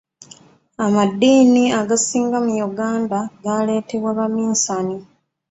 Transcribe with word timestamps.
Amaddiini 0.85 1.63
agasinga 1.79 2.37
mu 2.45 2.53
Uganda 2.67 3.19
gaaleetebwa 3.43 4.09
baminsani. 4.19 4.95